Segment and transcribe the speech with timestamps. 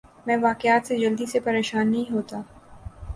[0.27, 2.41] میں واقعات سے جلدی سے پریشان نہیں ہوتا